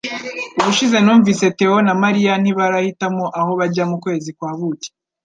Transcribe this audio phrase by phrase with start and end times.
[0.59, 4.89] Ubushize numvise, Theo na Mariya ntibarahitamo aho bajya mu kwezi kwa buki